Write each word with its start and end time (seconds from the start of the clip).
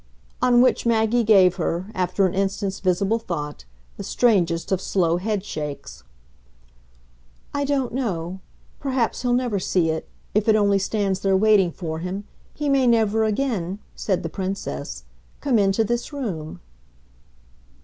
On 0.41 0.61
which 0.61 0.83
Maggie 0.87 1.23
gave 1.23 1.57
her, 1.57 1.91
after 1.93 2.25
an 2.25 2.33
instant's 2.33 2.79
visible 2.79 3.19
thought, 3.19 3.65
the 3.97 4.03
strangest 4.03 4.71
of 4.71 4.81
slow 4.81 5.17
headshakes. 5.17 6.01
"I 7.53 7.65
don't 7.65 7.93
know. 7.93 8.39
Perhaps 8.79 9.21
he'll 9.21 9.31
never 9.35 9.59
see 9.59 9.91
it 9.91 10.09
if 10.33 10.49
it 10.49 10.55
only 10.55 10.79
stands 10.79 11.19
there 11.19 11.37
waiting 11.37 11.71
for 11.71 11.99
him. 11.99 12.23
He 12.51 12.67
may 12.67 12.87
never 12.87 13.23
again," 13.25 13.77
said 13.95 14.23
the 14.23 14.27
Princess, 14.29 15.03
"come 15.39 15.59
into 15.59 15.83
this 15.83 16.11
room." 16.11 16.61